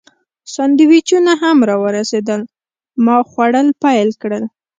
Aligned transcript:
سانډویچونه 0.53 1.31
هم 1.41 1.57
راورسېدل، 1.69 2.41
ما 3.05 3.15
خوړل 3.29 3.67
پیل 3.83 4.09
کړل. 4.21 4.43